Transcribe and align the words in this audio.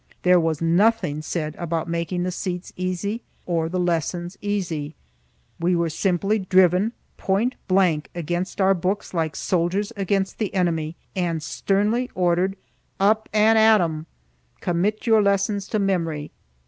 There 0.23 0.39
was 0.39 0.63
nothing 0.63 1.21
said 1.21 1.53
about 1.59 1.87
making 1.87 2.23
the 2.23 2.31
seats 2.31 2.73
easy 2.75 3.21
or 3.45 3.69
the 3.69 3.79
lessons 3.79 4.35
easy. 4.41 4.95
We 5.59 5.75
were 5.75 5.91
simply 5.91 6.39
driven 6.39 6.93
pointblank 7.19 8.07
against 8.15 8.59
our 8.59 8.73
books 8.73 9.13
like 9.13 9.35
soldiers 9.35 9.93
against 9.95 10.39
the 10.39 10.55
enemy, 10.55 10.95
and 11.15 11.43
sternly 11.43 12.09
ordered, 12.15 12.55
"Up 12.99 13.29
and 13.31 13.59
at 13.59 13.79
'em. 13.79 14.07
Commit 14.59 15.05
your 15.05 15.21
lessons 15.21 15.67
to 15.67 15.77
memory!" 15.77 16.31